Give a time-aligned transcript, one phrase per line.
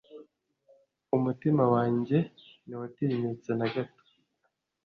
[1.17, 2.17] Umutima wanjye
[2.65, 4.03] ntiwatinyutse na gato